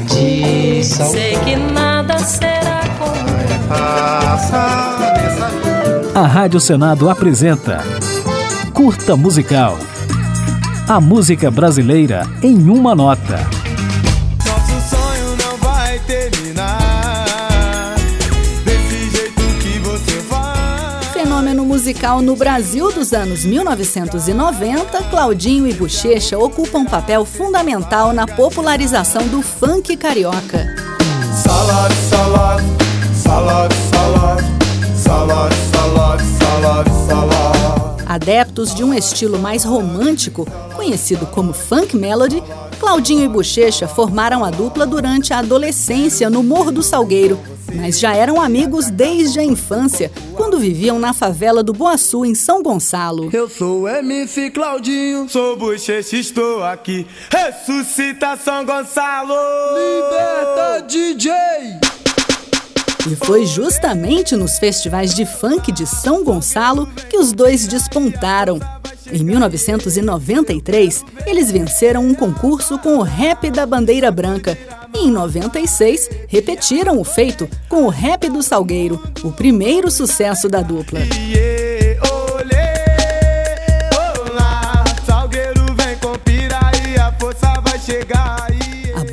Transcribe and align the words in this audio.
de 0.00 0.84
sal. 0.84 1.10
Sei 1.10 1.36
que 1.38 1.56
nada 1.56 2.18
será 2.18 2.80
como 2.98 3.26
A 6.14 6.26
Rádio 6.26 6.60
Senado 6.60 7.10
apresenta 7.10 7.84
Curta 8.72 9.16
Musical. 9.16 9.78
A 10.88 11.00
música 11.00 11.50
brasileira 11.50 12.22
em 12.42 12.70
uma 12.70 12.94
nota. 12.94 13.55
Musical 21.76 22.22
no 22.22 22.34
Brasil 22.34 22.90
dos 22.90 23.12
anos 23.12 23.44
1990, 23.44 25.02
Claudinho 25.10 25.68
e 25.68 25.74
Bochecha 25.74 26.38
ocupam 26.38 26.78
um 26.78 26.84
papel 26.86 27.22
fundamental 27.26 28.14
na 28.14 28.26
popularização 28.26 29.28
do 29.28 29.42
funk 29.42 29.94
carioca. 29.94 30.74
Salad, 31.34 31.92
salad, 32.08 32.62
salad, 33.14 33.72
salad, 33.92 34.42
salad, 34.96 35.52
salad, 35.70 36.20
salad, 36.38 36.86
salad. 37.06 38.02
Adeptos 38.06 38.74
de 38.74 38.82
um 38.82 38.94
estilo 38.94 39.38
mais 39.38 39.62
romântico, 39.62 40.48
conhecido 40.74 41.26
como 41.26 41.52
funk 41.52 41.94
melody, 41.94 42.42
Claudinho 42.80 43.22
e 43.22 43.28
Bochecha 43.28 43.86
formaram 43.86 44.42
a 44.42 44.50
dupla 44.50 44.86
durante 44.86 45.34
a 45.34 45.40
adolescência 45.40 46.30
no 46.30 46.42
Morro 46.42 46.72
do 46.72 46.82
Salgueiro, 46.82 47.38
mas 47.74 47.98
já 47.98 48.14
eram 48.14 48.40
amigos 48.40 48.90
desde 48.90 49.38
a 49.38 49.44
infância, 49.44 50.10
quando 50.34 50.58
viviam 50.58 50.98
na 50.98 51.12
favela 51.12 51.62
do 51.62 51.72
Boaçu, 51.72 52.24
em 52.24 52.34
São 52.34 52.62
Gonçalo. 52.62 53.30
Eu 53.32 53.48
sou 53.48 53.88
MC 53.88 54.50
Claudinho, 54.50 55.28
sou 55.28 55.56
bochecha, 55.56 56.16
estou 56.16 56.64
aqui. 56.64 57.06
Ressuscita 57.30 58.36
São 58.36 58.64
Gonçalo! 58.64 59.34
Liberta 59.74 60.86
DJ! 60.86 61.32
E 63.08 63.14
foi 63.14 63.46
justamente 63.46 64.34
nos 64.34 64.58
festivais 64.58 65.14
de 65.14 65.24
funk 65.24 65.70
de 65.70 65.86
São 65.86 66.24
Gonçalo 66.24 66.88
que 67.08 67.16
os 67.16 67.32
dois 67.32 67.66
despontaram. 67.68 68.58
Em 69.12 69.22
1993, 69.22 71.04
eles 71.24 71.52
venceram 71.52 72.04
um 72.04 72.14
concurso 72.14 72.78
com 72.80 72.98
o 72.98 73.02
Rap 73.02 73.48
da 73.50 73.64
Bandeira 73.64 74.10
Branca. 74.10 74.58
E 74.94 75.06
em 75.06 75.10
96, 75.10 76.08
repetiram 76.28 76.98
o 76.98 77.04
feito 77.04 77.48
com 77.68 77.84
o 77.84 77.88
Rap 77.88 78.28
do 78.28 78.42
Salgueiro, 78.42 79.02
o 79.22 79.32
primeiro 79.32 79.90
sucesso 79.90 80.48
da 80.48 80.62
dupla. 80.62 81.00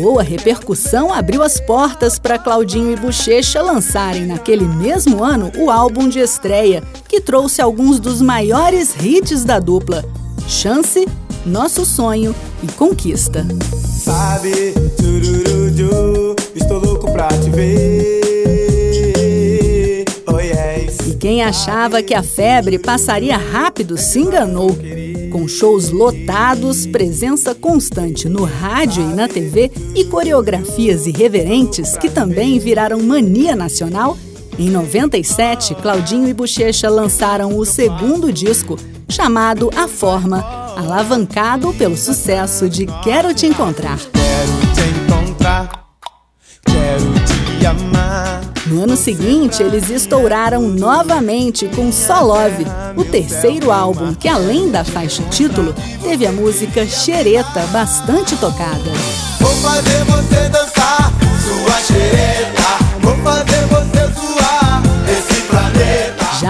Boa 0.00 0.22
repercussão 0.22 1.12
abriu 1.12 1.42
as 1.42 1.60
portas 1.60 2.18
para 2.18 2.38
Claudinho 2.38 2.90
e 2.90 2.96
Bochecha 2.96 3.60
lançarem 3.60 4.24
naquele 4.24 4.64
mesmo 4.64 5.22
ano 5.22 5.52
o 5.58 5.70
álbum 5.70 6.08
de 6.08 6.18
estreia, 6.18 6.82
que 7.06 7.20
trouxe 7.20 7.60
alguns 7.60 8.00
dos 8.00 8.22
maiores 8.22 8.94
hits 8.98 9.44
da 9.44 9.58
dupla: 9.58 10.02
Chance, 10.48 11.06
Nosso 11.44 11.84
Sonho 11.84 12.34
e 12.62 12.66
Conquista. 12.72 13.46
Sabe, 13.86 14.74
estou 16.54 16.78
louco 16.78 17.10
pra 17.12 17.28
te 17.28 17.50
ver. 17.50 18.20
Oh 20.26 20.38
yes. 20.38 20.98
E 21.08 21.14
quem 21.16 21.42
achava 21.42 22.02
que 22.02 22.14
a 22.14 22.22
febre 22.22 22.78
passaria 22.78 23.36
rápido 23.36 23.96
se 23.98 24.20
enganou. 24.20 24.76
Com 25.30 25.46
shows 25.46 25.90
lotados, 25.90 26.86
presença 26.86 27.54
constante 27.54 28.28
no 28.28 28.44
rádio 28.44 29.02
e 29.02 29.14
na 29.14 29.28
TV 29.28 29.70
e 29.94 30.04
coreografias 30.04 31.06
irreverentes 31.06 31.96
que 31.96 32.10
também 32.10 32.58
viraram 32.58 33.00
mania 33.00 33.54
nacional, 33.54 34.18
em 34.58 34.68
97, 34.68 35.76
Claudinho 35.76 36.28
e 36.28 36.34
Bochecha 36.34 36.90
lançaram 36.90 37.56
o 37.56 37.64
segundo 37.64 38.32
disco, 38.32 38.76
chamado 39.08 39.70
A 39.74 39.86
Forma, 39.88 40.69
alavancado 40.80 41.74
pelo 41.74 41.96
sucesso 41.96 42.68
de 42.68 42.86
Quero 43.02 43.34
Te 43.34 43.46
Encontrar. 43.46 43.98
Quero 43.98 44.74
te 44.74 44.80
encontrar, 45.12 45.70
quero 46.64 47.12
te 47.58 47.66
amar. 47.66 48.40
No 48.66 48.84
ano 48.84 48.96
seguinte, 48.96 49.62
eles 49.62 49.90
estouraram 49.90 50.62
novamente 50.62 51.68
com 51.68 51.92
Só 51.92 52.22
Love, 52.22 52.64
o 52.96 53.04
terceiro 53.04 53.70
álbum 53.70 54.14
que, 54.14 54.28
além 54.28 54.70
da 54.70 54.84
faixa 54.84 55.22
título, 55.24 55.74
teve 56.02 56.26
a 56.26 56.32
música 56.32 56.86
Xereta 56.86 57.66
bastante 57.72 58.36
tocada. 58.36 58.90
Vou 59.38 59.54
fazer 59.56 60.04
você 60.04 60.48
dançar, 60.48 60.69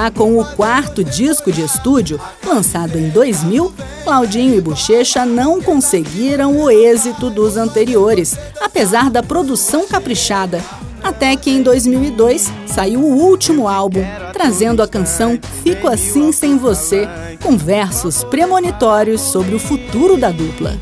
Já 0.01 0.11
com 0.11 0.39
o 0.39 0.45
quarto 0.57 1.05
disco 1.05 1.53
de 1.53 1.61
estúdio, 1.61 2.19
lançado 2.43 2.97
em 2.97 3.11
2000, 3.11 3.71
Claudinho 4.03 4.55
e 4.55 4.61
Bochecha 4.61 5.27
não 5.27 5.61
conseguiram 5.61 6.57
o 6.57 6.71
êxito 6.71 7.29
dos 7.29 7.59
anteriores, 7.59 8.35
apesar 8.63 9.11
da 9.11 9.23
produção 9.23 9.87
caprichada. 9.87 10.65
Até 11.05 11.37
que 11.37 11.51
em 11.51 11.63
2002 11.63 12.51
saiu 12.67 13.01
o 13.01 13.15
último 13.15 13.69
álbum, 13.69 14.03
trazendo 14.33 14.83
a 14.83 14.89
canção 14.89 15.39
Fico 15.63 15.87
Assim 15.87 16.33
Sem 16.33 16.57
Você, 16.57 17.07
com 17.43 17.55
versos 17.59 18.25
premonitórios 18.25 19.21
sobre 19.21 19.55
o 19.55 19.59
futuro 19.59 20.17
da 20.17 20.31
dupla. 20.31 20.79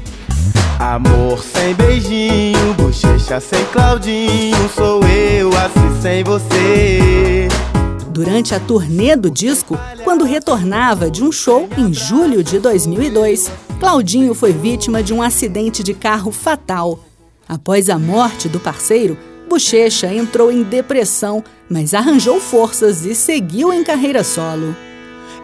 Amor 0.78 1.42
sem 1.42 1.74
beijinho, 1.74 2.72
bochecha 2.74 3.40
sem 3.40 3.64
Claudinho, 3.72 4.68
sou 4.76 5.00
eu 5.08 5.48
assim 5.48 6.00
sem 6.00 6.22
você. 6.22 7.07
Durante 8.18 8.52
a 8.52 8.58
turnê 8.58 9.14
do 9.14 9.30
disco, 9.30 9.78
quando 10.02 10.24
retornava 10.24 11.08
de 11.08 11.22
um 11.22 11.30
show 11.30 11.68
em 11.78 11.94
julho 11.94 12.42
de 12.42 12.58
2002, 12.58 13.48
Claudinho 13.78 14.34
foi 14.34 14.52
vítima 14.52 15.04
de 15.04 15.14
um 15.14 15.22
acidente 15.22 15.84
de 15.84 15.94
carro 15.94 16.32
fatal. 16.32 16.98
Após 17.48 17.88
a 17.88 17.96
morte 17.96 18.48
do 18.48 18.58
parceiro, 18.58 19.16
Bochecha 19.48 20.12
entrou 20.12 20.50
em 20.50 20.64
depressão, 20.64 21.44
mas 21.70 21.94
arranjou 21.94 22.40
forças 22.40 23.06
e 23.06 23.14
seguiu 23.14 23.72
em 23.72 23.84
carreira 23.84 24.24
solo. 24.24 24.74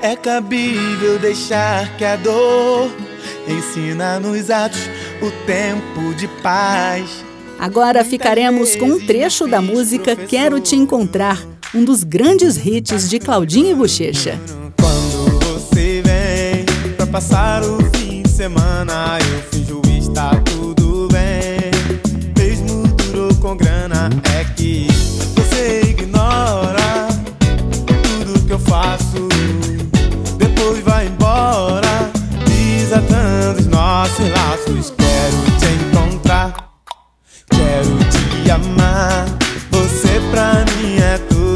É 0.02 0.16
cabível 0.16 1.16
deixar 1.20 1.96
que 1.96 2.04
a 2.04 2.16
dor 2.16 2.90
ensina 3.46 4.18
nos 4.18 4.50
atos 4.50 4.80
o 5.22 5.30
tempo 5.46 6.12
de 6.16 6.26
paz. 6.42 7.24
Agora 7.56 8.04
ficaremos 8.04 8.74
com 8.74 8.86
um 8.86 9.06
trecho 9.06 9.46
da 9.46 9.62
música 9.62 10.16
Quero 10.16 10.58
Te 10.58 10.74
Encontrar, 10.74 11.40
um 11.74 11.84
dos 11.84 12.04
grandes 12.04 12.56
hits 12.56 13.10
de 13.10 13.18
Claudinho 13.18 13.72
e 13.72 13.74
Bochecha. 13.74 14.40
Quando 14.80 15.40
você 15.40 16.02
vem 16.02 16.64
pra 16.96 17.06
passar 17.06 17.62
o 17.64 17.78
fim 17.96 18.22
de 18.22 18.30
semana, 18.30 19.18
eu 19.20 19.53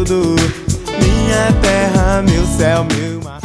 tudo. 0.08 0.42
Minha 1.02 1.52
terra, 1.60 2.22
meu 2.22 2.44
céu, 2.46 2.84
meu 2.84 3.20
mar. 3.22 3.40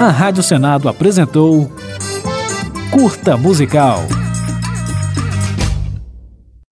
A 0.00 0.08
Rádio 0.08 0.42
Senado 0.42 0.88
apresentou 0.88 1.70
Curta 2.90 3.36
Musical. 3.36 4.15